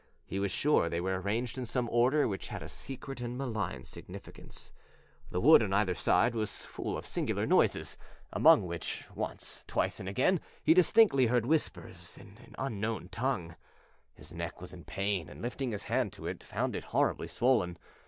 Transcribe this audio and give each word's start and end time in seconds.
He 0.25 0.39
was 0.39 0.49
sure 0.51 0.89
they 0.89 0.99
were 0.99 1.21
arranged 1.21 1.59
in 1.59 1.67
some 1.67 1.87
order 1.91 2.27
which 2.27 2.47
had 2.47 2.63
a 2.63 2.69
secret 2.69 3.21
and 3.21 3.37
malign 3.37 3.83
significance. 3.83 4.73
The 5.29 5.39
wood 5.39 5.61
on 5.61 5.73
either 5.73 5.93
side 5.93 6.33
was 6.33 6.65
full 6.65 6.97
of 6.97 7.05
singular 7.05 7.45
noises, 7.45 7.97
among 8.33 8.65
which 8.65 9.05
once, 9.13 9.63
twice, 9.67 9.99
and 9.99 10.09
again 10.09 10.41
he 10.63 10.73
distinctly 10.73 11.27
heard 11.27 11.45
whispers 11.45 12.17
in 12.17 12.39
an 12.43 12.55
unknown 12.57 13.09
tongue. 13.09 13.55
His 14.15 14.33
neck 14.33 14.59
was 14.59 14.73
in 14.73 14.85
pain 14.85 15.29
and 15.29 15.39
lifting 15.39 15.71
his 15.71 15.83
hand 15.83 16.13
to 16.13 16.25
it 16.25 16.41
he 16.41 16.47
found 16.47 16.75
it 16.75 16.85
horribly 16.85 17.27
swollen. 17.27 17.77